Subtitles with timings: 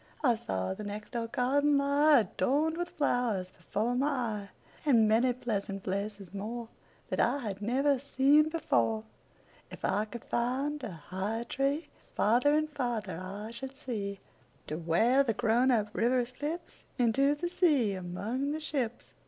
[0.23, 4.49] I saw the next door garden lie, Adorned with flowers, before my eye,
[4.83, 9.03] And many pleasant places moreThat I had never seen before.
[9.69, 14.17] If I could find a higher treeFarther and farther I should see,
[14.65, 19.13] To where the grown up river slipsInto the sea among the ships.